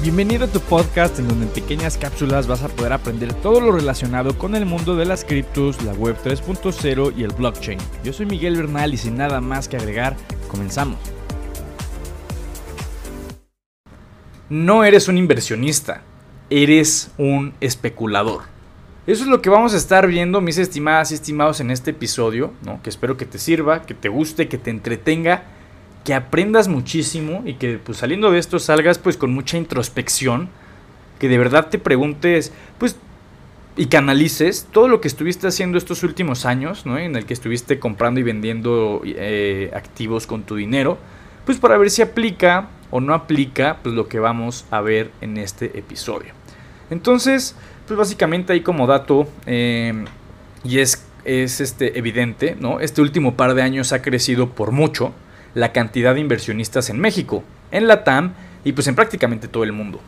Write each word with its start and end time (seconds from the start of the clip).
Bienvenido 0.00 0.44
a 0.44 0.48
tu 0.48 0.60
podcast 0.60 1.18
en 1.18 1.26
donde 1.26 1.46
en 1.46 1.52
pequeñas 1.52 1.98
cápsulas 1.98 2.46
vas 2.46 2.62
a 2.62 2.68
poder 2.68 2.92
aprender 2.92 3.34
todo 3.34 3.60
lo 3.60 3.72
relacionado 3.72 4.38
con 4.38 4.54
el 4.54 4.64
mundo 4.64 4.94
de 4.94 5.04
las 5.04 5.24
criptos, 5.24 5.82
la 5.82 5.92
web 5.92 6.16
3.0 6.22 7.14
y 7.16 7.24
el 7.24 7.32
blockchain. 7.32 7.80
Yo 8.04 8.12
soy 8.12 8.26
Miguel 8.26 8.56
Bernal 8.56 8.94
y 8.94 8.96
sin 8.96 9.16
nada 9.16 9.40
más 9.40 9.66
que 9.66 9.76
agregar, 9.76 10.16
comenzamos. 10.46 11.00
No 14.48 14.84
eres 14.84 15.08
un 15.08 15.18
inversionista, 15.18 16.02
eres 16.48 17.10
un 17.18 17.54
especulador. 17.60 18.42
Eso 19.08 19.24
es 19.24 19.28
lo 19.28 19.42
que 19.42 19.50
vamos 19.50 19.74
a 19.74 19.78
estar 19.78 20.06
viendo, 20.06 20.40
mis 20.40 20.58
estimadas 20.58 21.10
y 21.10 21.14
estimados, 21.14 21.58
en 21.58 21.72
este 21.72 21.90
episodio, 21.90 22.52
¿no? 22.62 22.80
que 22.84 22.90
espero 22.90 23.16
que 23.16 23.26
te 23.26 23.38
sirva, 23.38 23.82
que 23.82 23.94
te 23.94 24.08
guste, 24.08 24.46
que 24.46 24.58
te 24.58 24.70
entretenga 24.70 25.57
que 26.08 26.14
aprendas 26.14 26.68
muchísimo 26.68 27.42
y 27.44 27.56
que 27.56 27.76
pues 27.76 27.98
saliendo 27.98 28.30
de 28.30 28.38
esto 28.38 28.58
salgas 28.58 28.96
pues 28.96 29.18
con 29.18 29.30
mucha 29.30 29.58
introspección, 29.58 30.48
que 31.18 31.28
de 31.28 31.36
verdad 31.36 31.68
te 31.68 31.78
preguntes 31.78 32.50
pues 32.78 32.96
y 33.76 33.88
que 33.88 33.98
analices 33.98 34.68
todo 34.72 34.88
lo 34.88 35.02
que 35.02 35.08
estuviste 35.08 35.48
haciendo 35.48 35.76
estos 35.76 36.02
últimos 36.04 36.46
años, 36.46 36.86
¿no? 36.86 36.96
En 36.96 37.14
el 37.14 37.26
que 37.26 37.34
estuviste 37.34 37.78
comprando 37.78 38.20
y 38.20 38.22
vendiendo 38.22 39.02
eh, 39.04 39.70
activos 39.74 40.26
con 40.26 40.44
tu 40.44 40.56
dinero, 40.56 40.96
pues 41.44 41.58
para 41.58 41.76
ver 41.76 41.90
si 41.90 42.00
aplica 42.00 42.70
o 42.90 43.02
no 43.02 43.12
aplica 43.12 43.76
pues 43.82 43.94
lo 43.94 44.08
que 44.08 44.18
vamos 44.18 44.64
a 44.70 44.80
ver 44.80 45.10
en 45.20 45.36
este 45.36 45.78
episodio. 45.78 46.32
Entonces, 46.88 47.54
pues 47.86 47.98
básicamente 47.98 48.54
ahí 48.54 48.62
como 48.62 48.86
dato, 48.86 49.28
eh, 49.44 50.06
y 50.64 50.78
es, 50.78 51.06
es 51.26 51.60
este, 51.60 51.98
evidente, 51.98 52.56
¿no? 52.58 52.80
Este 52.80 53.02
último 53.02 53.34
par 53.34 53.52
de 53.52 53.60
años 53.60 53.92
ha 53.92 54.00
crecido 54.00 54.48
por 54.48 54.70
mucho, 54.70 55.12
la 55.58 55.72
cantidad 55.72 56.14
de 56.14 56.20
inversionistas 56.20 56.88
en 56.88 57.00
México, 57.00 57.42
en 57.72 57.88
la 57.88 58.04
TAM 58.04 58.34
y 58.62 58.72
pues 58.72 58.86
en 58.86 58.94
prácticamente 58.94 59.48
todo 59.48 59.64
el 59.64 59.72
mundo. 59.72 60.00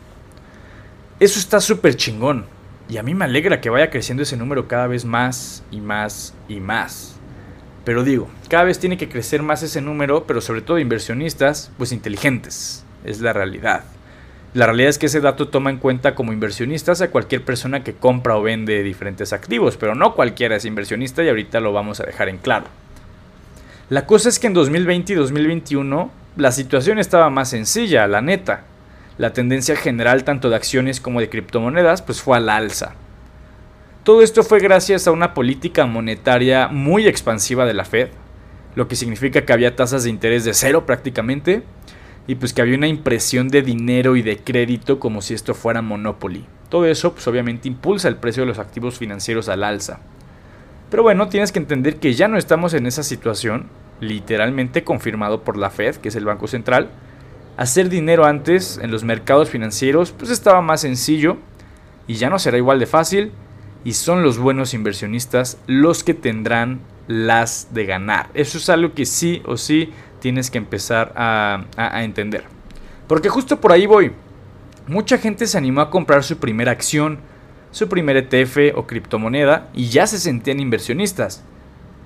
Eso 1.19 1.39
está 1.39 1.59
súper 1.59 1.97
chingón 1.97 2.45
y 2.87 2.97
a 2.97 3.03
mí 3.03 3.13
me 3.13 3.25
alegra 3.25 3.59
que 3.59 3.69
vaya 3.69 3.89
creciendo 3.89 4.23
ese 4.23 4.37
número 4.37 4.69
cada 4.69 4.87
vez 4.87 5.03
más 5.03 5.63
y 5.69 5.81
más 5.81 6.33
y 6.47 6.61
más. 6.61 7.17
Pero 7.83 8.05
digo, 8.05 8.29
cada 8.47 8.63
vez 8.63 8.79
tiene 8.79 8.97
que 8.97 9.09
crecer 9.09 9.41
más 9.41 9.61
ese 9.61 9.81
número, 9.81 10.25
pero 10.25 10.39
sobre 10.39 10.61
todo 10.61 10.79
inversionistas, 10.79 11.69
pues 11.77 11.91
inteligentes. 11.91 12.85
Es 13.03 13.19
la 13.19 13.33
realidad. 13.33 13.83
La 14.53 14.67
realidad 14.67 14.89
es 14.89 14.99
que 14.99 15.07
ese 15.07 15.19
dato 15.19 15.49
toma 15.49 15.69
en 15.69 15.77
cuenta 15.77 16.15
como 16.15 16.31
inversionistas 16.31 17.01
a 17.01 17.11
cualquier 17.11 17.43
persona 17.43 17.83
que 17.83 17.93
compra 17.93 18.37
o 18.37 18.41
vende 18.41 18.83
diferentes 18.83 19.33
activos, 19.33 19.75
pero 19.75 19.95
no 19.95 20.15
cualquiera 20.15 20.55
es 20.55 20.63
inversionista 20.63 21.23
y 21.23 21.29
ahorita 21.29 21.59
lo 21.59 21.73
vamos 21.73 21.99
a 21.99 22.05
dejar 22.05 22.29
en 22.29 22.37
claro. 22.37 22.67
La 23.91 24.05
cosa 24.05 24.29
es 24.29 24.39
que 24.39 24.47
en 24.47 24.53
2020 24.53 25.11
y 25.11 25.15
2021 25.17 26.11
la 26.37 26.53
situación 26.53 26.97
estaba 26.97 27.29
más 27.29 27.49
sencilla, 27.49 28.07
la 28.07 28.21
neta. 28.21 28.63
La 29.17 29.33
tendencia 29.33 29.75
general 29.75 30.23
tanto 30.23 30.49
de 30.49 30.55
acciones 30.55 31.01
como 31.01 31.19
de 31.19 31.27
criptomonedas 31.27 32.01
pues 32.01 32.21
fue 32.21 32.37
al 32.37 32.47
alza. 32.47 32.93
Todo 34.05 34.21
esto 34.21 34.43
fue 34.43 34.61
gracias 34.61 35.07
a 35.07 35.11
una 35.11 35.33
política 35.33 35.85
monetaria 35.87 36.69
muy 36.69 37.05
expansiva 37.05 37.65
de 37.65 37.73
la 37.73 37.83
Fed, 37.83 38.07
lo 38.75 38.87
que 38.87 38.95
significa 38.95 39.41
que 39.41 39.51
había 39.51 39.75
tasas 39.75 40.05
de 40.05 40.09
interés 40.09 40.45
de 40.45 40.53
cero 40.53 40.85
prácticamente, 40.85 41.63
y 42.27 42.35
pues 42.35 42.53
que 42.53 42.61
había 42.61 42.77
una 42.77 42.87
impresión 42.87 43.49
de 43.49 43.61
dinero 43.61 44.15
y 44.15 44.21
de 44.21 44.37
crédito 44.37 45.01
como 45.01 45.21
si 45.21 45.33
esto 45.33 45.53
fuera 45.53 45.81
monopoly. 45.81 46.45
Todo 46.69 46.85
eso 46.85 47.11
pues 47.11 47.27
obviamente 47.27 47.67
impulsa 47.67 48.07
el 48.07 48.15
precio 48.15 48.43
de 48.43 48.47
los 48.47 48.57
activos 48.59 48.97
financieros 48.97 49.49
al 49.49 49.65
alza. 49.65 49.99
Pero 50.91 51.03
bueno, 51.03 51.29
tienes 51.29 51.53
que 51.53 51.59
entender 51.59 51.95
que 51.95 52.13
ya 52.13 52.27
no 52.27 52.37
estamos 52.37 52.73
en 52.73 52.85
esa 52.85 53.01
situación, 53.01 53.69
literalmente 54.01 54.83
confirmado 54.83 55.41
por 55.41 55.55
la 55.55 55.69
Fed, 55.69 55.95
que 55.95 56.09
es 56.09 56.15
el 56.17 56.25
Banco 56.25 56.47
Central. 56.47 56.89
Hacer 57.55 57.87
dinero 57.87 58.25
antes 58.25 58.77
en 58.77 58.91
los 58.91 59.05
mercados 59.05 59.49
financieros 59.49 60.11
pues 60.11 60.29
estaba 60.29 60.61
más 60.61 60.81
sencillo 60.81 61.37
y 62.07 62.15
ya 62.15 62.29
no 62.29 62.39
será 62.39 62.57
igual 62.57 62.77
de 62.77 62.87
fácil 62.87 63.31
y 63.85 63.93
son 63.93 64.21
los 64.21 64.37
buenos 64.37 64.73
inversionistas 64.73 65.57
los 65.65 66.03
que 66.03 66.13
tendrán 66.13 66.81
las 67.07 67.73
de 67.73 67.85
ganar. 67.85 68.29
Eso 68.33 68.57
es 68.57 68.69
algo 68.69 68.93
que 68.93 69.05
sí 69.05 69.41
o 69.45 69.55
sí 69.55 69.93
tienes 70.19 70.51
que 70.51 70.57
empezar 70.57 71.13
a, 71.15 71.65
a 71.77 72.03
entender. 72.03 72.43
Porque 73.07 73.29
justo 73.29 73.61
por 73.61 73.71
ahí 73.71 73.85
voy. 73.85 74.11
Mucha 74.87 75.17
gente 75.17 75.47
se 75.47 75.57
animó 75.57 75.79
a 75.81 75.89
comprar 75.89 76.23
su 76.25 76.37
primera 76.37 76.73
acción, 76.73 77.19
su 77.71 77.87
primer 77.87 78.17
ETF 78.17 78.75
o 78.75 78.85
criptomoneda 78.85 79.69
y 79.73 79.87
ya 79.87 80.05
se 80.07 80.19
sentían 80.19 80.59
inversionistas. 80.59 81.43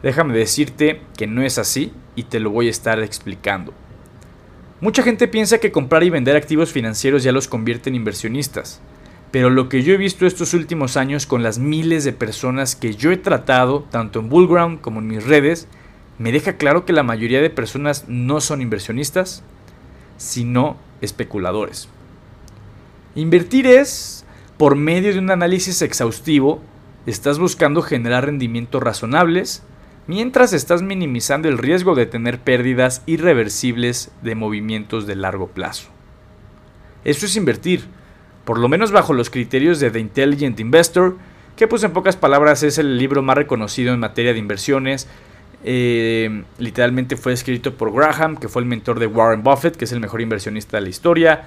Déjame 0.04 0.38
decirte 0.38 1.02
que 1.18 1.28
no 1.28 1.42
es 1.42 1.58
así 1.58 1.92
y 2.16 2.24
te 2.24 2.40
lo 2.40 2.52
voy 2.52 2.68
a 2.68 2.72
estar 2.72 3.00
explicando. 3.00 3.74
Mucha 4.80 5.04
gente 5.04 5.28
piensa 5.28 5.58
que 5.58 5.72
comprar 5.72 6.04
y 6.04 6.10
vender 6.10 6.36
activos 6.36 6.72
financieros 6.72 7.24
ya 7.24 7.32
los 7.32 7.48
convierte 7.48 7.90
en 7.90 7.96
inversionistas, 7.96 8.82
pero 9.32 9.50
lo 9.50 9.68
que 9.68 9.82
yo 9.82 9.94
he 9.94 9.98
visto 9.98 10.26
estos 10.26 10.54
últimos 10.54 10.96
años 10.96 11.26
con 11.26 11.44
las 11.44 11.58
miles 11.58 12.04
de 12.04 12.14
personas 12.14 12.76
que 12.76 12.94
yo 12.94 13.12
he 13.12 13.18
tratado, 13.18 13.86
tanto 13.90 14.20
en 14.20 14.30
Bullground 14.30 14.82
como 14.82 15.00
en 15.00 15.08
mis 15.08 15.26
redes, 15.26 15.68
me 16.20 16.32
deja 16.32 16.58
claro 16.58 16.86
que 16.86 16.94
la 16.94 17.04
mayoría 17.04 17.42
de 17.42 17.50
personas 17.50 18.06
no 18.08 18.40
son 18.42 18.62
inversionistas, 18.62 19.44
sino 20.18 20.78
especuladores. 21.02 21.90
Invertir 23.16 23.68
es 23.68 24.15
por 24.58 24.76
medio 24.76 25.14
de 25.14 25.20
un 25.20 25.32
análisis 25.32 25.82
exhaustivo, 25.82 26.62
estás 27.06 27.40
buscando 27.40 27.82
generar 27.82 28.26
rendimientos 28.26 28.82
razonables 28.82 29.64
mientras 30.08 30.54
estás 30.54 30.82
minimizando 30.82 31.48
el 31.48 31.58
riesgo 31.58 31.96
de 31.96 32.06
tener 32.06 32.40
pérdidas 32.40 33.02
irreversibles 33.06 34.12
de 34.22 34.36
movimientos 34.36 35.08
de 35.08 35.16
largo 35.16 35.48
plazo. 35.48 35.90
Eso 37.04 37.26
es 37.26 37.36
invertir, 37.36 37.86
por 38.46 38.60
lo 38.60 38.70
menos 38.70 38.92
bajo 38.92 39.14
los 39.14 39.30
criterios 39.30 39.80
de 39.80 39.92
The 39.92 40.00
Intelligent 40.00 40.60
Investor, 40.60 41.18
que 41.56 41.68
pues 41.68 41.84
en 41.84 41.92
pocas 41.92 42.16
palabras 42.16 42.64
es 42.64 42.78
el 42.78 42.98
libro 42.98 43.22
más 43.22 43.38
reconocido 43.38 43.94
en 43.94 44.00
materia 44.00 44.34
de 44.34 44.40
inversiones. 44.40 45.08
Eh, 45.64 46.44
literalmente 46.60 47.16
fue 47.16 47.34
escrito 47.34 47.76
por 47.76 47.92
Graham, 47.92 48.38
que 48.38 48.48
fue 48.48 48.62
el 48.62 48.68
mentor 48.68 49.00
de 49.00 49.08
Warren 49.08 49.44
Buffett, 49.44 49.76
que 49.76 49.86
es 49.86 49.92
el 49.92 50.00
mejor 50.00 50.22
inversionista 50.22 50.78
de 50.78 50.82
la 50.82 50.90
historia. 50.90 51.44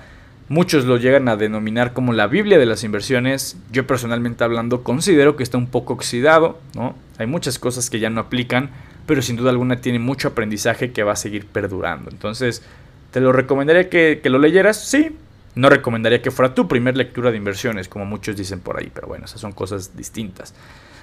Muchos 0.48 0.86
lo 0.86 0.96
llegan 0.96 1.28
a 1.28 1.36
denominar 1.36 1.92
como 1.92 2.14
la 2.14 2.26
Biblia 2.26 2.58
de 2.58 2.64
las 2.64 2.82
inversiones. 2.82 3.58
Yo 3.70 3.86
personalmente 3.86 4.44
hablando 4.44 4.82
considero 4.82 5.36
que 5.36 5.42
está 5.42 5.58
un 5.58 5.66
poco 5.66 5.92
oxidado, 5.92 6.58
¿no? 6.74 6.94
Hay 7.18 7.26
muchas 7.26 7.58
cosas 7.58 7.90
que 7.90 8.00
ya 8.00 8.08
no 8.08 8.22
aplican, 8.22 8.70
pero 9.06 9.20
sin 9.20 9.36
duda 9.36 9.50
alguna 9.50 9.80
tiene 9.82 9.98
mucho 9.98 10.28
aprendizaje 10.28 10.92
que 10.92 11.02
va 11.02 11.12
a 11.12 11.16
seguir 11.16 11.46
perdurando. 11.46 12.10
Entonces, 12.10 12.62
¿te 13.10 13.20
lo 13.20 13.32
recomendaría 13.32 13.90
que, 13.90 14.20
que 14.22 14.30
lo 14.30 14.38
leyeras? 14.38 14.82
Sí. 14.82 15.16
No 15.54 15.68
recomendaría 15.68 16.22
que 16.22 16.30
fuera 16.30 16.54
tu 16.54 16.66
primer 16.66 16.96
lectura 16.96 17.30
de 17.30 17.36
inversiones, 17.36 17.88
como 17.88 18.06
muchos 18.06 18.36
dicen 18.36 18.60
por 18.60 18.78
ahí, 18.78 18.90
pero 18.94 19.06
bueno, 19.08 19.26
esas 19.26 19.40
son 19.40 19.52
cosas 19.52 19.96
distintas. 19.96 20.54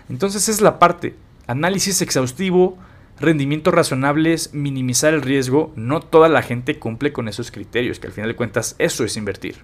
Entonces 0.10 0.50
es 0.50 0.62
la 0.62 0.80
parte, 0.80 1.14
análisis 1.46 2.02
exhaustivo, 2.02 2.78
rendimientos 3.20 3.74
razonables, 3.74 4.54
minimizar 4.54 5.14
el 5.14 5.22
riesgo, 5.22 5.72
no 5.76 6.02
toda 6.02 6.30
la 6.30 6.42
gente 6.42 6.80
cumple 6.80 7.14
con 7.14 7.28
esos 7.28 7.52
criterios, 7.52 8.00
que 8.00 8.08
al 8.08 8.14
final 8.14 8.30
de 8.30 8.36
cuentas 8.36 8.76
eso 8.78 9.04
es 9.04 9.18
invertir. 9.18 9.56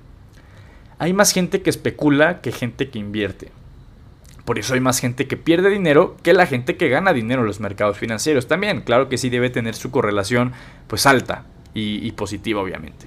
Hay 0.99 1.13
más 1.13 1.33
gente 1.33 1.61
que 1.61 1.69
especula 1.69 2.41
que 2.41 2.51
gente 2.51 2.89
que 2.89 2.99
invierte. 2.99 3.51
Por 4.45 4.59
eso 4.59 4.73
hay 4.73 4.79
más 4.79 4.99
gente 4.99 5.27
que 5.27 5.37
pierde 5.37 5.69
dinero 5.69 6.17
que 6.23 6.33
la 6.33 6.45
gente 6.45 6.77
que 6.77 6.89
gana 6.89 7.13
dinero 7.13 7.41
en 7.41 7.47
los 7.47 7.59
mercados 7.59 7.97
financieros. 7.97 8.47
También, 8.47 8.81
claro 8.81 9.09
que 9.09 9.17
sí 9.17 9.29
debe 9.29 9.49
tener 9.49 9.75
su 9.75 9.91
correlación 9.91 10.53
pues 10.87 11.05
alta 11.05 11.45
y, 11.73 12.05
y 12.05 12.11
positiva 12.11 12.61
obviamente. 12.61 13.05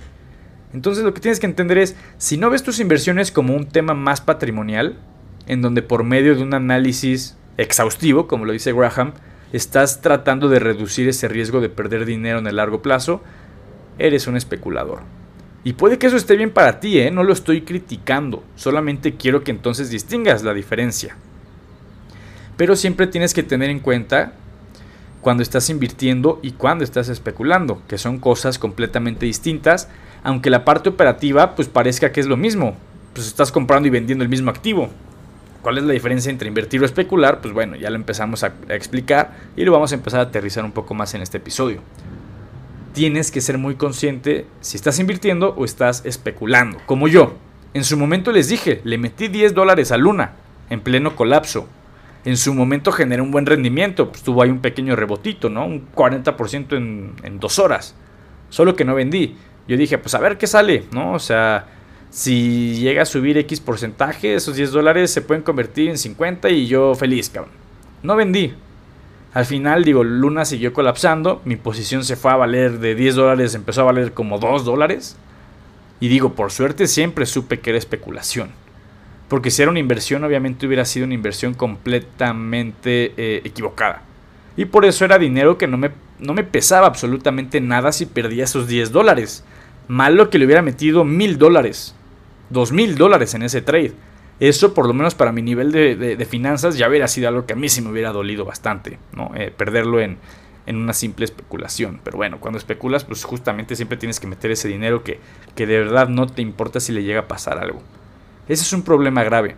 Entonces 0.73 1.05
lo 1.05 1.15
que 1.15 1.21
tienes 1.21 1.41
que 1.41 1.47
entender 1.47 1.79
es, 1.79 1.97
si 2.19 2.37
no 2.37 2.51
ves 2.51 2.63
tus 2.63 2.81
inversiones 2.81 3.31
como 3.31 3.55
un 3.55 3.67
tema 3.67 3.95
más 3.95 4.21
patrimonial, 4.21 4.99
en 5.47 5.63
donde 5.63 5.83
por 5.83 6.03
medio 6.03 6.35
de 6.35 6.43
un 6.43 6.55
análisis 6.55 7.37
exhaustivo, 7.57 8.27
como 8.27 8.45
lo 8.45 8.53
dice 8.53 8.73
Graham, 8.73 9.13
estás 9.57 10.01
tratando 10.01 10.49
de 10.49 10.59
reducir 10.59 11.09
ese 11.09 11.29
riesgo 11.29 11.61
de 11.61 11.69
perder 11.69 12.05
dinero 12.05 12.41
en 12.41 12.49
el 12.49 12.57
largo 12.57 12.83
plazo, 12.83 13.23
eres 13.99 14.27
un 14.27 14.37
especulador. 14.37 15.03
Y 15.63 15.75
puede 15.75 15.97
que 15.97 16.09
eso 16.09 16.17
esté 16.17 16.37
bien 16.37 16.51
para 16.51 16.81
ti, 16.81 16.99
¿eh? 16.99 17.13
no 17.13 17.23
lo 17.23 17.33
estoy 17.33 17.63
criticando, 17.63 18.43
solamente 18.57 19.15
quiero 19.15 19.45
que 19.45 19.53
entonces 19.53 19.91
distingas 19.91 20.43
la 20.43 20.55
diferencia. 20.55 21.17
Pero 22.57 22.75
siempre 22.75 23.07
tienes 23.07 23.33
que 23.33 23.45
tener 23.45 23.71
en 23.71 23.79
cuenta 23.79 24.33
cuando 25.21 25.45
estás 25.45 25.71
invirtiendo 25.71 26.41
y 26.43 26.53
cuando 26.53 26.83
estás 26.83 27.09
especulando, 27.09 27.81
que 27.87 27.97
son 27.97 28.19
cosas 28.19 28.59
completamente 28.59 29.25
distintas, 29.25 29.89
aunque 30.25 30.51
la 30.51 30.65
parte 30.65 30.89
operativa 30.89 31.55
pues 31.55 31.69
parezca 31.69 32.11
que 32.11 32.19
es 32.19 32.27
lo 32.27 32.37
mismo, 32.37 32.77
pues 33.15 33.29
estás 33.29 33.53
comprando 33.53 33.87
y 33.87 33.93
vendiendo 33.93 34.25
el 34.25 34.31
mismo 34.31 34.51
activo, 34.51 34.91
¿Cuál 35.65 35.79
es 35.79 35.85
la 35.85 35.95
diferencia 35.95 36.31
entre 36.31 36.47
invertir 36.47 36.83
o 36.83 36.85
especular? 36.85 37.41
Pues 37.41 37.55
bueno, 37.55 37.75
ya 37.75 37.89
lo 37.89 37.97
empezamos 37.97 38.45
a, 38.45 38.53
explicar 38.69 39.33
y 39.57 39.65
lo 39.65 39.73
vamos 39.73 39.93
a 39.93 39.95
empezar 39.95 40.21
a 40.21 40.25
aterrizar 40.25 40.63
un 40.63 40.73
poco 40.73 40.93
más 40.93 41.15
en 41.15 41.23
este 41.23 41.39
episodio. 41.39 41.81
Tienes 42.93 43.31
que 43.31 43.41
ser 43.41 43.57
muy 43.57 43.75
consciente 43.77 44.45
si 44.61 44.77
estás 44.77 44.99
invirtiendo 44.99 45.55
o 45.57 45.65
estás 45.65 46.05
especulando. 46.05 46.77
Como 46.85 47.09
yo. 47.09 47.39
En 47.73 47.83
su 47.83 47.97
momento 47.97 48.31
les 48.31 48.49
dije, 48.49 48.83
le 48.85 48.99
metí 48.99 49.29
10 49.29 49.55
dólares 49.55 49.91
a 49.91 49.97
Luna 49.97 50.33
en 50.69 50.81
pleno 50.81 51.17
colapso. 51.17 51.67
En 52.27 52.37
su 52.37 52.53
momento 52.53 52.93
generé 52.93 53.23
un 53.23 53.31
buen 53.31 53.47
rendimiento, 53.47 54.11
pues 54.11 54.23
tuvo 54.23 54.43
ahí 54.43 54.51
un 54.51 54.61
pequeño 54.61 54.95
rebotito, 54.97 55.49
¿no? 55.49 55.65
Un 55.65 55.89
40% 55.95 56.77
en, 56.77 57.15
en 57.23 57.41
dos 57.41 57.59
horas. 57.59 57.95
Solo 58.51 58.77
que 58.77 58.85
no 58.85 58.95
vendí. 58.95 59.35
Yo 59.67 59.79
dije, 59.79 59.97
pues 59.97 60.15
a 60.15 60.19
ver 60.19 60.37
qué 60.37 60.47
sale, 60.47 60.85
¿no? 60.93 61.15
O 61.15 61.19
sea, 61.19 61.74
Si 62.15 62.77
llega 62.77 63.03
a 63.03 63.07
subir 63.07 63.37
X 63.39 63.59
porcentaje, 63.59 64.37
esos 64.37 64.55
10 64.55 64.71
dólares 64.71 65.11
se 65.11 65.21
pueden 65.21 65.43
convertir 65.43 65.91
en 65.91 65.99
50 65.99 66.49
y 66.49 66.69
yo 66.69 66.95
feliz, 66.95 67.29
cabrón. 67.29 67.53
No 68.05 68.15
vendí. 68.15 68.55
Al 69.33 69.45
final, 69.47 69.83
digo, 69.83 70.05
Luna 70.05 70.45
siguió 70.45 70.73
colapsando, 70.73 71.43
mi 71.45 71.57
posición 71.57 72.05
se 72.05 72.15
fue 72.15 72.31
a 72.31 72.37
valer 72.37 72.79
de 72.79 72.95
10 72.95 73.17
dólares, 73.17 73.57
empezó 73.57 73.81
a 73.81 73.87
valer 73.87 74.13
como 74.13 74.39
2 74.39 74.65
dólares. 74.65 75.17
Y 75.99 76.07
digo, 76.07 76.35
por 76.35 76.53
suerte 76.53 76.87
siempre 76.87 77.27
supe 77.27 77.59
que 77.59 77.71
era 77.71 77.81
especulación. 77.81 78.51
Porque 79.27 79.51
si 79.51 79.63
era 79.63 79.73
una 79.73 79.81
inversión, 79.81 80.23
obviamente 80.23 80.69
hubiera 80.69 80.85
sido 80.85 81.07
una 81.07 81.15
inversión 81.15 81.53
completamente 81.55 83.13
eh, 83.17 83.43
equivocada. 83.43 84.03
Y 84.57 84.67
por 84.67 84.85
eso 84.85 85.05
era 85.05 85.19
dinero 85.19 85.59
que 85.59 85.67
no 85.67 85.79
me, 85.79 85.91
no 86.21 86.33
me 86.33 86.45
pesaba 86.45 86.87
absolutamente 86.87 87.61
nada 87.61 87.91
si 87.91 88.07
perdía 88.07 88.45
esos 88.45 88.69
10 88.69 88.93
dólares. 88.93 89.43
Malo 89.89 90.31
que 90.31 90.39
le 90.39 90.45
hubiera 90.45 90.63
metido 90.63 91.03
mil 91.03 91.39
dólares. 91.39 91.97
Dos 92.55 92.71
mil 92.71 92.95
dólares 92.95 93.35
en 93.35 93.43
ese 93.43 93.63
trade. 93.63 93.95
Eso, 94.39 94.75
por 94.75 94.87
lo 94.87 94.95
menos 94.95 95.17
para 95.17 95.33
mi 95.33 95.43
nivel 95.43 95.73
de, 95.73 96.27
finanzas, 96.31 96.79
ya 96.79 96.89
hubiera 96.89 97.09
sido 97.09 97.27
algo 97.27 97.47
que 97.47 97.55
a 97.55 97.57
mí 97.57 97.69
sí 97.69 97.83
me 97.83 97.91
hubiera 97.91 98.13
dolido 98.13 98.45
bastante, 98.45 99.01
¿no? 99.13 99.33
Eh, 99.35 99.53
perderlo 99.57 100.01
en, 100.01 100.19
en, 100.67 100.77
una 100.77 100.93
simple 100.93 101.25
especulación. 101.25 102.01
Pero 102.05 102.17
bueno, 102.17 102.39
cuando 102.39 102.59
especulas, 102.59 103.03
pues 103.03 103.25
justamente 103.25 103.75
siempre 103.75 103.99
tienes 103.99 104.21
que 104.21 104.29
meter 104.29 104.53
ese 104.53 104.69
dinero 104.69 105.03
que, 105.03 105.19
que 105.57 105.67
de 105.67 105.81
verdad 105.81 106.09
no 106.09 106.29
te 106.29 106.43
importa 106.43 106.79
si 106.79 106.93
le 106.93 107.03
llega 107.03 107.21
a 107.21 107.29
pasar 107.29 107.59
algo. 107.59 107.83
Ese 108.49 108.63
es 108.63 108.73
un 108.73 108.83
problema 108.83 109.25
grave. 109.25 109.57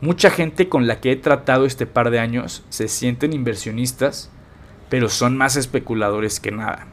Mucha 0.00 0.30
gente 0.30 0.68
con 0.68 0.86
la 0.86 1.00
que 1.00 1.10
he 1.10 1.16
tratado 1.16 1.66
este 1.66 1.84
par 1.86 2.10
de 2.10 2.20
años 2.20 2.62
se 2.68 2.86
sienten 2.86 3.32
inversionistas, 3.32 4.30
pero 4.88 5.08
son 5.08 5.36
más 5.36 5.56
especuladores 5.56 6.38
que 6.38 6.52
nada. 6.52 6.86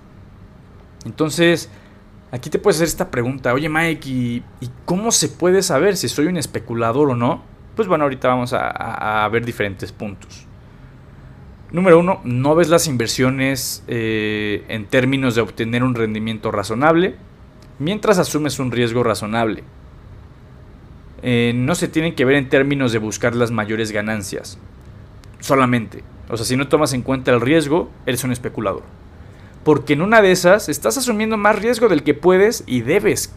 Entonces, 1.06 1.70
Aquí 2.31 2.50
te 2.50 2.60
puedes 2.60 2.78
hacer 2.78 2.88
esta 2.88 3.12
pregunta, 3.12 3.54
oye 3.54 3.68
Mike, 3.68 4.10
¿y, 4.10 4.44
cómo 4.86 5.12
se 5.12 5.28
puede 5.28 5.62
saber 5.62 5.98
si 5.98 6.07
soy 6.07 6.28
un 6.28 6.38
especulador 6.38 7.10
o 7.10 7.16
no? 7.16 7.44
Pues 7.75 7.89
bueno, 7.89 8.06
ahorita 8.06 8.30
vamos 8.30 8.54
a, 8.54 9.28
ver 9.31 9.45
diferentes 9.45 9.92
puntos. 9.92 10.48
Número 11.74 12.00
uno, 12.00 12.22
no 12.24 12.56
ves 12.56 12.69
las 12.69 12.88
inversiones 12.88 13.83
eh, 13.88 14.63
en 14.69 14.86
términos 14.86 15.36
de 15.36 15.42
obtener 15.42 15.83
un 15.83 15.94
rendimiento 15.94 16.51
razonable, 16.51 17.16
mientras 17.80 18.18
asumes 18.18 18.60
un 18.60 18.72
riesgo 18.72 19.04
razonable. 19.04 19.63
Eh, 21.24 21.51
no 21.54 21.75
se 21.75 21.88
tienen 21.89 22.16
que 22.16 22.25
ver 22.25 22.36
en 22.36 22.50
términos 22.50 22.94
de 22.94 23.00
buscar 23.00 23.36
las 23.36 23.51
mayores 23.51 23.92
ganancias, 23.92 24.57
solamente. 25.39 26.04
O 26.30 26.38
sea, 26.38 26.45
si 26.45 26.56
no 26.56 26.69
tomas 26.69 26.94
en 26.94 27.01
cuenta 27.01 27.31
el 27.31 27.42
riesgo, 27.42 27.89
eres 28.06 28.24
un 28.24 28.31
especulador. 28.31 28.84
Porque 29.63 29.94
en 29.94 30.02
una 30.02 30.22
de 30.22 30.31
esas 30.31 30.69
estás 30.69 30.98
asumiendo 30.98 31.38
más 31.38 31.60
riesgo 31.60 31.88
del 31.88 32.04
que 32.04 32.13
puedes 32.13 32.63
y 32.66 32.81
debes. 32.81 33.34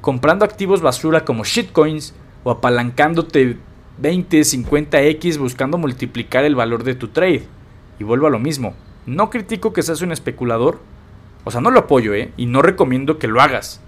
Comprando 0.00 0.44
activos 0.44 0.80
basura 0.80 1.24
como 1.24 1.44
shitcoins 1.44 2.14
o 2.42 2.50
apalancándote 2.50 3.58
20, 3.98 4.40
50x 4.40 5.38
buscando 5.38 5.76
multiplicar 5.76 6.44
el 6.44 6.54
valor 6.54 6.84
de 6.84 6.94
tu 6.94 7.08
trade. 7.08 7.46
Y 7.98 8.04
vuelvo 8.04 8.26
a 8.26 8.30
lo 8.30 8.38
mismo. 8.38 8.74
No 9.04 9.28
critico 9.28 9.72
que 9.72 9.82
seas 9.82 10.00
un 10.00 10.12
especulador. 10.12 10.80
O 11.44 11.50
sea, 11.50 11.60
no 11.60 11.70
lo 11.70 11.80
apoyo, 11.80 12.14
¿eh? 12.14 12.32
Y 12.36 12.46
no 12.46 12.62
recomiendo 12.62 13.18
que 13.18 13.28
lo 13.28 13.40
hagas. 13.42 13.82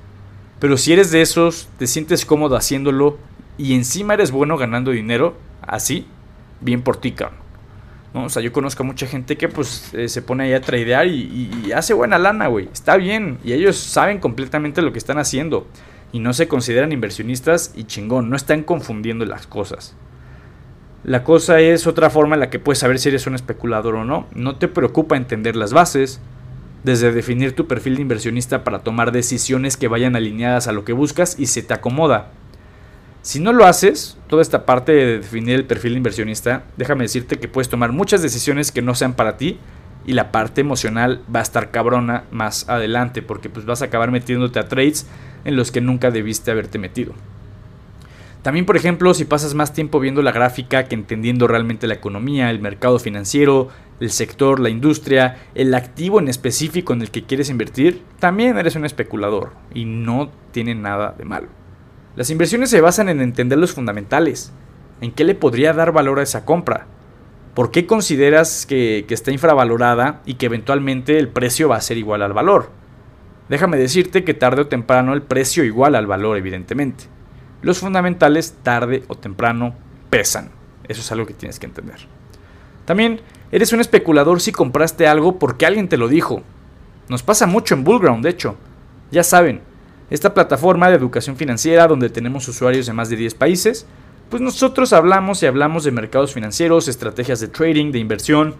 Pero 0.58 0.76
si 0.76 0.92
eres 0.92 1.10
de 1.10 1.22
esos, 1.22 1.68
te 1.78 1.86
sientes 1.86 2.26
cómodo 2.26 2.56
haciéndolo 2.56 3.18
y 3.58 3.74
encima 3.74 4.14
eres 4.14 4.30
bueno 4.30 4.56
ganando 4.56 4.90
dinero, 4.90 5.36
así, 5.60 6.06
bien 6.60 6.82
por 6.82 6.96
ti, 6.98 7.12
cabrón. 7.12 7.41
O 8.14 8.28
sea, 8.28 8.42
yo 8.42 8.52
conozco 8.52 8.82
a 8.82 8.86
mucha 8.86 9.06
gente 9.06 9.38
que 9.38 9.48
pues 9.48 9.92
eh, 9.94 10.08
se 10.08 10.20
pone 10.20 10.44
ahí 10.44 10.52
a 10.52 10.60
tradear 10.60 11.06
y, 11.06 11.72
hace 11.74 11.94
buena 11.94 12.18
lana, 12.18 12.46
güey. 12.48 12.68
Está 12.72 12.96
bien. 12.96 13.38
Y 13.42 13.52
ellos 13.52 13.76
saben 13.76 14.18
completamente 14.18 14.82
lo 14.82 14.92
que 14.92 14.98
están 14.98 15.18
haciendo. 15.18 15.66
Y 16.12 16.18
no 16.18 16.34
se 16.34 16.46
consideran 16.46 16.92
inversionistas 16.92 17.72
y 17.74 17.84
chingón. 17.84 18.28
No 18.28 18.36
están 18.36 18.64
confundiendo 18.64 19.24
las 19.24 19.46
cosas. 19.46 19.96
La 21.04 21.24
cosa 21.24 21.60
es 21.60 21.86
otra 21.86 22.10
forma 22.10 22.36
en 22.36 22.40
la 22.40 22.50
que 22.50 22.58
puedes 22.58 22.78
saber 22.78 22.98
si 22.98 23.08
eres 23.08 23.26
un 23.26 23.34
especulador 23.34 23.94
o 23.94 24.04
no. 24.04 24.26
No 24.34 24.56
te 24.56 24.68
preocupa 24.68 25.16
entender 25.16 25.56
las 25.56 25.72
bases. 25.72 26.20
Desde 26.84 27.12
definir 27.12 27.54
tu 27.54 27.66
perfil 27.66 27.96
de 27.96 28.02
inversionista 28.02 28.62
para 28.62 28.80
tomar 28.80 29.12
decisiones 29.12 29.76
que 29.76 29.88
vayan 29.88 30.16
alineadas 30.16 30.68
a 30.68 30.72
lo 30.72 30.84
que 30.84 30.92
buscas 30.92 31.38
y 31.38 31.46
se 31.46 31.62
te 31.62 31.72
acomoda. 31.72 32.32
Si 33.22 33.38
no 33.38 33.52
lo 33.52 33.66
haces, 33.66 34.18
toda 34.26 34.42
esta 34.42 34.66
parte 34.66 34.90
de 34.90 35.18
definir 35.18 35.54
el 35.54 35.64
perfil 35.64 35.96
inversionista, 35.96 36.64
déjame 36.76 37.04
decirte 37.04 37.38
que 37.38 37.46
puedes 37.46 37.68
tomar 37.68 37.92
muchas 37.92 38.20
decisiones 38.20 38.72
que 38.72 38.82
no 38.82 38.96
sean 38.96 39.14
para 39.14 39.36
ti 39.36 39.58
y 40.04 40.14
la 40.14 40.32
parte 40.32 40.60
emocional 40.60 41.22
va 41.32 41.38
a 41.38 41.44
estar 41.44 41.70
cabrona 41.70 42.24
más 42.32 42.68
adelante 42.68 43.22
porque 43.22 43.48
pues 43.48 43.64
vas 43.64 43.80
a 43.80 43.84
acabar 43.84 44.10
metiéndote 44.10 44.58
a 44.58 44.66
trades 44.66 45.06
en 45.44 45.54
los 45.54 45.70
que 45.70 45.80
nunca 45.80 46.10
debiste 46.10 46.50
haberte 46.50 46.80
metido. 46.80 47.12
También, 48.42 48.66
por 48.66 48.76
ejemplo, 48.76 49.14
si 49.14 49.24
pasas 49.24 49.54
más 49.54 49.72
tiempo 49.72 50.00
viendo 50.00 50.20
la 50.20 50.32
gráfica 50.32 50.88
que 50.88 50.96
entendiendo 50.96 51.46
realmente 51.46 51.86
la 51.86 51.94
economía, 51.94 52.50
el 52.50 52.58
mercado 52.58 52.98
financiero, 52.98 53.68
el 54.00 54.10
sector, 54.10 54.58
la 54.58 54.68
industria, 54.68 55.36
el 55.54 55.72
activo 55.76 56.18
en 56.18 56.26
específico 56.26 56.92
en 56.92 57.02
el 57.02 57.12
que 57.12 57.22
quieres 57.22 57.50
invertir, 57.50 58.02
también 58.18 58.58
eres 58.58 58.74
un 58.74 58.84
especulador 58.84 59.52
y 59.72 59.84
no 59.84 60.32
tiene 60.50 60.74
nada 60.74 61.14
de 61.16 61.24
malo. 61.24 61.61
Las 62.14 62.30
inversiones 62.30 62.68
se 62.70 62.80
basan 62.80 63.08
en 63.08 63.20
entender 63.20 63.58
los 63.58 63.72
fundamentales, 63.72 64.52
en 65.00 65.12
qué 65.12 65.24
le 65.24 65.34
podría 65.34 65.72
dar 65.72 65.92
valor 65.92 66.18
a 66.18 66.22
esa 66.22 66.44
compra, 66.44 66.86
por 67.54 67.70
qué 67.70 67.86
consideras 67.86 68.66
que, 68.66 69.06
está 69.08 69.30
infravalorada 69.30 70.20
y 70.26 70.34
que 70.34 70.46
eventualmente 70.46 71.18
el 71.18 71.28
precio 71.28 71.68
va 71.68 71.76
a 71.76 71.80
ser 71.80 71.96
igual 71.96 72.22
al 72.22 72.32
valor. 72.32 72.70
Déjame 73.48 73.76
decirte 73.76 74.24
que 74.24 74.34
tarde 74.34 74.62
o 74.62 74.66
temprano 74.68 75.12
el 75.12 75.22
precio 75.22 75.64
igual 75.64 75.94
al 75.94 76.06
valor, 76.06 76.36
evidentemente. 76.36 77.04
Los 77.62 77.78
fundamentales 77.78 78.56
tarde 78.62 79.04
o 79.08 79.14
temprano 79.14 79.74
pesan. 80.10 80.50
Eso 80.88 81.00
es 81.00 81.12
algo 81.12 81.26
que 81.26 81.34
tienes 81.34 81.58
que 81.58 81.66
entender. 81.66 81.96
También 82.84 83.20
eres 83.50 83.72
un 83.72 83.80
especulador 83.80 84.40
si 84.40 84.52
compraste 84.52 85.06
algo 85.06 85.38
porque 85.38 85.66
alguien 85.66 85.88
te 85.88 85.96
lo 85.96 86.08
dijo. 86.08 86.42
Nos 87.08 87.22
pasa 87.22 87.46
mucho 87.46 87.74
en 87.74 87.84
Bullground, 87.84 88.24
de 88.24 88.30
hecho. 88.30 88.56
Ya 89.10 89.22
saben, 89.22 89.60
esta 90.12 90.34
plataforma 90.34 90.90
de 90.90 90.96
educación 90.96 91.36
financiera 91.36 91.88
donde 91.88 92.10
tenemos 92.10 92.46
usuarios 92.46 92.84
de 92.84 92.92
más 92.92 93.08
de 93.08 93.16
10 93.16 93.34
países, 93.34 93.86
pues 94.28 94.42
nosotros 94.42 94.92
hablamos 94.92 95.42
y 95.42 95.46
hablamos 95.46 95.84
de 95.84 95.90
mercados 95.90 96.34
financieros, 96.34 96.86
estrategias 96.86 97.40
de 97.40 97.48
trading, 97.48 97.92
de 97.92 97.98
inversión, 97.98 98.56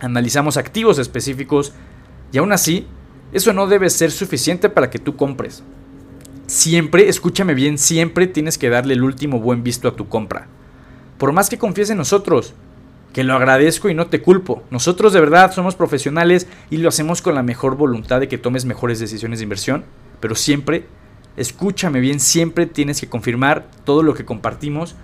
analizamos 0.00 0.56
activos 0.56 0.98
específicos 0.98 1.74
y 2.32 2.38
aún 2.38 2.52
así, 2.52 2.86
eso 3.34 3.52
no 3.52 3.66
debe 3.66 3.90
ser 3.90 4.10
suficiente 4.10 4.70
para 4.70 4.88
que 4.88 4.98
tú 4.98 5.14
compres. 5.14 5.62
Siempre, 6.46 7.10
escúchame 7.10 7.52
bien, 7.52 7.76
siempre 7.76 8.26
tienes 8.26 8.56
que 8.56 8.70
darle 8.70 8.94
el 8.94 9.04
último 9.04 9.40
buen 9.40 9.62
visto 9.62 9.88
a 9.88 9.94
tu 9.94 10.08
compra. 10.08 10.46
Por 11.18 11.32
más 11.32 11.50
que 11.50 11.58
confíes 11.58 11.90
en 11.90 11.98
nosotros, 11.98 12.54
que 13.12 13.24
lo 13.24 13.34
agradezco 13.34 13.90
y 13.90 13.94
no 13.94 14.06
te 14.06 14.22
culpo. 14.22 14.62
Nosotros 14.70 15.12
de 15.12 15.20
verdad 15.20 15.52
somos 15.52 15.74
profesionales 15.74 16.46
y 16.70 16.78
lo 16.78 16.88
hacemos 16.88 17.20
con 17.20 17.34
la 17.34 17.42
mejor 17.42 17.76
voluntad 17.76 18.20
de 18.20 18.28
que 18.28 18.38
tomes 18.38 18.64
mejores 18.64 18.98
decisiones 18.98 19.40
de 19.40 19.42
inversión 19.42 19.84
pero 20.20 20.34
siempre, 20.34 20.86
escúchame 21.36 22.00
bien, 22.00 22.20
siempre 22.20 22.66
tienes 22.66 23.00
que 23.00 23.08
confirmar 23.08 23.68
todo 23.84 24.02
lo 24.02 24.14
que 24.14 24.24
compartimos 24.24 24.96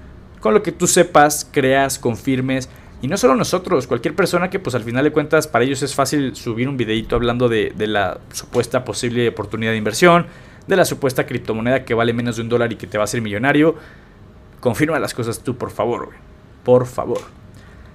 con 0.45 0.53
lo 0.53 0.63
que 0.63 0.73
tú 0.73 0.87
sepas, 0.87 1.49
creas, 1.51 1.99
confirmes. 1.99 2.69
Y 3.01 3.09
no 3.09 3.17
solo 3.17 3.35
nosotros, 3.35 3.87
cualquier 3.87 4.15
persona 4.15 4.51
que 4.51 4.59
pues 4.59 4.75
al 4.75 4.83
final 4.83 5.03
de 5.03 5.11
cuentas 5.11 5.47
para 5.47 5.65
ellos 5.65 5.83
es 5.83 5.95
fácil 5.95 6.37
subir 6.37 6.69
un 6.69 6.77
videito 6.77 7.17
hablando 7.17 7.49
de, 7.49 7.73
la 7.79 8.21
supuesta 8.31 8.85
posible 8.85 9.27
oportunidad 9.27 9.71
de 9.71 9.79
inversión, 9.79 10.27
de 10.67 10.77
la 10.77 10.85
supuesta 10.85 11.25
criptomoneda 11.25 11.87
que 11.87 11.95
vale 11.95 12.13
menos 12.13 12.37
de 12.37 12.43
un 12.43 12.51
dólar 12.51 12.71
y 12.75 12.77
que 12.77 12.87
te 12.87 12.99
va 12.99 13.05
a 13.05 13.07
hacer 13.07 13.23
millonario. 13.23 13.77
Confirma 14.61 14.99
las 14.99 15.15
cosas 15.15 15.41
tú, 15.41 15.57
por 15.57 15.71
favor, 15.71 16.11
Por 16.63 16.85
favor. 16.85 17.23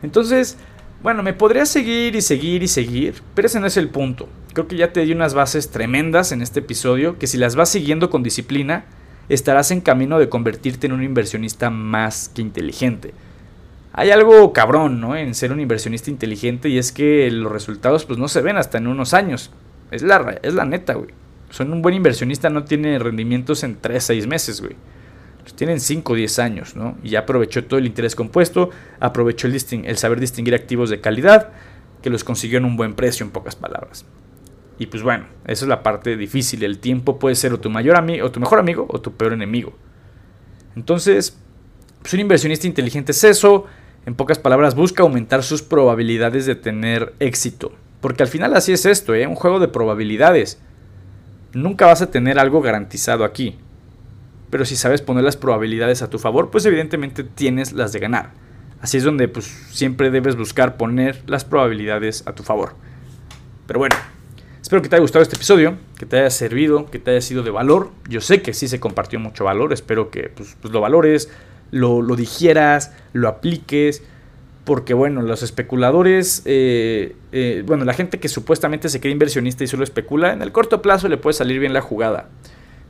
Entonces, 0.02 0.58
bueno, 1.02 1.24
me 1.24 1.34
podría 1.34 1.66
seguir 1.66 2.16
y 2.16 2.22
seguir 2.22 2.62
y 2.62 2.68
seguir, 2.68 3.22
pero 3.34 3.46
ese 3.46 3.60
no 3.60 3.68
es 3.68 3.78
el 3.78 3.90
punto. 3.90 4.28
Creo 4.54 4.68
que 4.68 4.76
ya 4.76 4.92
te 4.92 5.02
di 5.02 5.14
unas 5.14 5.34
bases 5.34 5.70
tremendas 5.70 6.32
en 6.32 6.42
este 6.42 6.60
episodio, 6.60 7.18
que 7.18 7.28
si 7.28 7.38
las 7.38 7.56
vas 7.56 7.70
siguiendo 7.70 8.10
con 8.10 8.22
disciplina, 8.22 8.86
estarás 9.30 9.72
en 9.72 9.80
camino 9.80 10.20
de 10.20 10.28
convertirte 10.28 10.88
en 10.88 10.94
un 10.94 11.04
inversionista 11.04 11.70
más 11.70 12.30
que 12.30 12.42
inteligente. 12.42 13.14
Hay 13.94 14.12
algo 14.12 14.52
cabrón, 14.52 15.00
¿no? 15.00 15.16
En 15.16 15.34
ser 15.36 15.52
un 15.52 15.60
inversionista 15.60 16.10
inteligente 16.10 16.68
y 16.70 16.78
es 16.78 16.92
que 16.92 17.32
los 17.32 17.52
resultados 17.52 18.06
pues 18.06 18.20
no 18.20 18.28
se 18.28 18.42
ven 18.42 18.58
hasta 18.58 18.78
en 18.78 18.88
unos 18.88 19.14
años. 19.14 19.52
Es 19.92 20.04
la, 20.04 20.38
es 20.44 20.54
la 20.54 20.66
neta, 20.66 20.94
güey. 20.94 21.10
Son 21.50 21.72
un 21.72 21.82
buen 21.82 21.96
inversionista 21.96 22.50
no 22.50 22.66
tiene 22.66 23.00
rendimientos 23.00 23.64
en 23.64 23.78
3, 23.80 24.04
6 24.04 24.28
meses, 24.28 24.62
güey 24.62 24.76
tienen 25.56 25.80
5 25.80 26.14
o 26.14 26.16
10 26.16 26.40
años, 26.40 26.76
¿no? 26.76 26.98
Y 27.04 27.10
ya 27.10 27.20
aprovechó 27.20 27.64
todo 27.66 27.80
el 27.80 27.86
interés 27.86 28.16
compuesto, 28.16 28.70
aprovechó 29.00 29.48
el, 29.48 29.56
el 29.86 29.98
saber 29.98 30.20
distinguir 30.20 30.56
activos 30.56 30.90
de 30.90 31.02
calidad, 31.02 31.50
que 32.02 32.10
los 32.10 32.24
consiguió 32.24 32.58
en 32.58 32.66
un 32.66 32.78
buen 32.78 32.94
precio, 32.94 33.26
en 33.26 33.32
pocas 33.32 33.56
palabras. 33.56 34.06
Y 34.80 34.88
pues 34.88 35.04
bueno, 35.04 35.26
esa 35.46 35.66
es 35.66 35.70
la 35.70 35.84
parte 35.84 36.16
difícil. 36.16 36.64
El 36.64 36.80
tiempo 36.80 37.20
puede 37.20 37.36
ser 37.36 37.54
o 37.54 37.60
tu 37.60 37.70
mayor 37.70 37.98
amigo, 37.98 38.26
o 38.26 38.32
tu 38.32 38.40
mejor 38.40 38.60
amigo, 38.60 38.88
o 38.90 39.02
tu 39.02 39.14
peor 39.14 39.34
enemigo. 39.34 39.74
Entonces, 40.76 41.38
pues 42.02 42.14
un 42.14 42.22
inversionista 42.22 42.66
inteligente 42.66 43.12
es 43.12 43.24
eso. 43.26 43.66
En 44.06 44.16
pocas 44.16 44.40
palabras, 44.40 44.76
busca 44.76 45.04
aumentar 45.04 45.44
sus 45.44 45.62
probabilidades 45.62 46.46
de 46.46 46.56
tener 46.56 47.14
éxito. 47.20 47.74
Porque 48.00 48.24
al 48.24 48.30
final 48.30 48.56
así 48.56 48.72
es 48.72 48.86
esto, 48.86 49.14
¿eh? 49.14 49.28
Un 49.28 49.36
juego 49.36 49.60
de 49.60 49.68
probabilidades. 49.68 50.62
Nunca 51.54 51.86
vas 51.86 52.02
a 52.02 52.10
tener 52.10 52.40
algo 52.40 52.62
garantizado 52.62 53.26
aquí. 53.26 53.58
Pero 54.50 54.66
si 54.66 54.76
sabes 54.76 55.02
poner 55.02 55.24
las 55.24 55.38
probabilidades 55.38 56.02
a 56.02 56.10
tu 56.10 56.20
favor, 56.20 56.50
pues 56.50 56.66
evidentemente 56.66 57.24
tienes 57.24 57.74
las 57.74 57.92
de 57.92 58.00
ganar. 58.00 58.32
Así 58.82 58.98
es 58.98 59.04
donde 59.04 59.28
pues 59.28 59.46
siempre 59.72 60.10
debes 60.10 60.36
buscar 60.36 60.78
poner 60.78 61.22
las 61.28 61.46
probabilidades 61.46 62.24
a 62.26 62.34
tu 62.34 62.44
favor. 62.44 62.76
Pero 63.68 63.80
bueno, 63.80 63.96
espero 64.62 64.82
que 64.82 64.90
te 64.90 64.96
haya 64.96 65.02
gustado 65.02 65.22
este 65.22 65.36
episodio, 65.36 65.78
que 65.98 66.06
te 66.06 66.20
haya 66.20 66.30
servido, 66.30 66.90
que 66.90 66.98
te 66.98 67.12
haya 67.12 67.22
sido 67.22 67.44
de 67.44 67.52
valor. 67.52 67.92
Yo 68.08 68.22
sé 68.22 68.42
que 68.42 68.54
sí 68.54 68.68
se 68.68 68.80
compartió 68.80 69.20
mucho 69.20 69.44
valor, 69.44 69.74
espero 69.74 70.10
que 70.10 70.30
pues, 70.30 70.56
pues 70.62 70.74
lo 70.74 70.82
valores, 70.82 71.30
lo, 71.72 72.02
lo, 72.02 72.16
digieras, 72.16 72.94
lo 73.14 73.28
apliques. 73.28 74.02
Porque 74.64 74.94
bueno, 74.94 75.24
los 75.24 75.42
especuladores, 75.42 76.44
eh, 76.46 77.16
eh, 77.32 77.64
bueno, 77.66 77.86
la 77.86 77.94
gente 77.94 78.20
que 78.20 78.28
supuestamente 78.28 78.88
se 78.88 79.00
cree 79.00 79.12
inversionista 79.12 79.64
y 79.64 79.68
solo 79.68 79.84
especula, 79.84 80.32
en 80.32 80.42
el 80.42 80.52
corto 80.52 80.82
plazo 80.82 81.08
le 81.08 81.18
puede 81.18 81.34
salir 81.34 81.60
bien 81.60 81.74
la 81.74 81.82
jugada. 81.82 82.30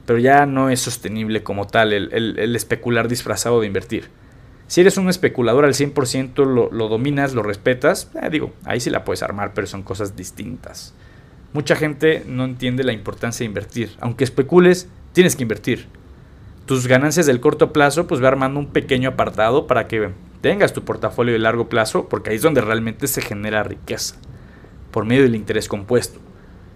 Pero 0.09 0.17
ya 0.17 0.47
no 0.47 0.71
es 0.71 0.79
sostenible 0.79 1.43
como 1.43 1.67
tal 1.67 1.93
el, 1.93 2.55
especular 2.55 3.07
disfrazado 3.07 3.61
de 3.61 3.67
invertir. 3.67 4.09
Si 4.65 4.81
eres 4.81 4.97
un 4.97 5.07
especulador 5.07 5.65
al 5.65 5.75
100%, 5.75 6.47
lo, 6.47 6.71
lo 6.71 6.87
dominas, 6.87 7.35
lo 7.35 7.43
respetas, 7.43 8.09
eh, 8.19 8.27
digo, 8.31 8.51
ahí 8.65 8.79
sí 8.79 8.89
la 8.89 9.03
puedes 9.03 9.21
armar, 9.21 9.53
pero 9.53 9.67
son 9.67 9.83
cosas 9.83 10.15
distintas. 10.15 10.95
Mucha 11.53 11.75
gente 11.75 12.23
no 12.25 12.43
entiende 12.43 12.83
la 12.83 12.91
importancia 12.91 13.43
de 13.43 13.49
invertir. 13.49 13.91
Aunque 13.99 14.23
especules, 14.23 14.89
tienes 15.13 15.35
que 15.35 15.43
invertir. 15.43 15.85
Tus 16.65 16.87
ganancias 16.87 17.27
del 17.27 17.39
corto 17.39 17.71
plazo, 17.71 18.07
pues 18.07 18.19
ve 18.19 18.27
armando 18.27 18.59
un 18.59 18.71
pequeño 18.71 19.09
apartado 19.09 19.67
para 19.67 19.87
que 19.87 20.09
tengas 20.41 20.73
tu 20.73 20.83
portafolio 20.85 21.33
de 21.33 21.39
largo 21.39 21.69
plazo, 21.69 22.09
porque 22.09 22.31
ahí 22.31 22.37
es 22.37 22.41
donde 22.41 22.61
realmente 22.61 23.05
se 23.05 23.21
genera 23.21 23.61
riqueza, 23.61 24.15
por 24.89 25.05
medio 25.05 25.21
del 25.21 25.35
interés 25.35 25.67
compuesto. 25.67 26.19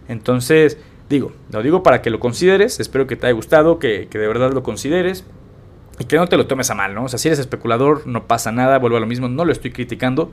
Entonces, 0.08 0.78
digo, 1.10 1.32
lo 1.52 1.62
digo 1.62 1.84
para 1.84 2.02
que 2.02 2.10
lo 2.10 2.20
consideres, 2.20 2.80
espero 2.80 3.08
que 3.08 3.16
te 3.16 3.28
haya 3.28 3.36
gustado, 3.36 3.80
que, 3.80 4.08
que 4.10 4.18
de 4.18 4.28
verdad 4.28 4.52
lo 4.52 4.64
consideres 4.64 5.26
y 6.00 6.06
que 6.06 6.18
no 6.18 6.28
te 6.28 6.38
lo 6.38 6.48
tomes 6.48 6.70
a 6.72 6.76
mal, 6.76 6.96
¿no? 6.96 7.06
O 7.06 7.10
sea, 7.10 7.20
si 7.20 7.28
eres 7.28 7.40
especulador, 7.40 8.08
no 8.08 8.28
pasa 8.28 8.52
nada, 8.52 8.80
vuelvo 8.80 8.98
a 8.98 9.00
lo 9.00 9.08
mismo, 9.08 9.28
no 9.28 9.46
lo 9.46 9.52
estoy 9.52 9.72
criticando, 9.72 10.32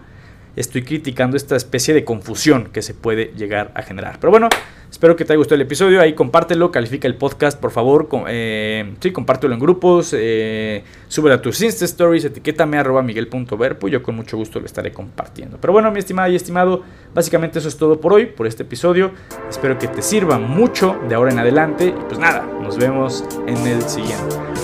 estoy 0.56 0.82
criticando 0.82 1.36
esta 1.36 1.56
especie 1.56 1.94
de 1.94 2.04
confusión 2.04 2.68
que 2.72 2.82
se 2.82 2.94
puede 2.94 3.32
llegar 3.36 3.70
a 3.74 3.82
generar. 3.82 4.18
Pero 4.20 4.30
bueno, 4.30 4.48
espero 4.90 5.16
que 5.16 5.24
te 5.24 5.32
haya 5.32 5.38
gustado 5.38 5.56
el 5.56 5.62
episodio. 5.62 6.00
Ahí 6.00 6.14
compártelo, 6.14 6.70
califica 6.70 7.08
el 7.08 7.14
podcast, 7.14 7.58
por 7.60 7.70
favor. 7.70 8.08
Eh, 8.28 8.94
sí, 9.00 9.12
compártelo 9.12 9.54
en 9.54 9.60
grupos. 9.60 10.14
Eh, 10.16 10.82
sube 11.08 11.32
a 11.32 11.40
tus 11.40 11.60
Insta 11.62 11.84
Stories, 11.84 12.24
etiquétame 12.24 12.78
arroba 12.78 13.02
miguel.verpo. 13.02 13.88
Yo 13.88 14.02
con 14.02 14.16
mucho 14.16 14.36
gusto 14.36 14.60
lo 14.60 14.66
estaré 14.66 14.92
compartiendo. 14.92 15.58
Pero 15.60 15.72
bueno, 15.72 15.90
mi 15.90 15.98
estimada 15.98 16.28
y 16.28 16.36
estimado, 16.36 16.82
básicamente 17.14 17.58
eso 17.58 17.68
es 17.68 17.76
todo 17.76 18.00
por 18.00 18.12
hoy, 18.12 18.26
por 18.26 18.46
este 18.46 18.62
episodio. 18.62 19.12
Espero 19.48 19.78
que 19.78 19.88
te 19.88 20.02
sirva 20.02 20.38
mucho 20.38 20.98
de 21.08 21.14
ahora 21.14 21.32
en 21.32 21.38
adelante. 21.38 21.86
Y 21.86 22.04
pues 22.08 22.18
nada, 22.18 22.46
nos 22.60 22.76
vemos 22.76 23.24
en 23.46 23.66
el 23.66 23.82
siguiente. 23.82 24.59